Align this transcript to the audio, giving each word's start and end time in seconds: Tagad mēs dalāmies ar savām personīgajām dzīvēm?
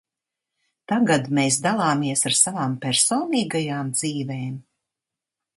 Tagad 0.91 1.29
mēs 1.39 1.59
dalāmies 1.67 2.27
ar 2.31 2.37
savām 2.39 2.75
personīgajām 2.87 3.95
dzīvēm? 4.01 4.61